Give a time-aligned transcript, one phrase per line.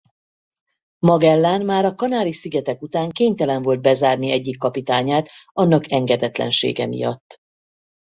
[0.99, 7.37] Magellán már a Kanári-szigetek után kénytelen volt bezárni egyik kapitányát annak engedetlensége miatt.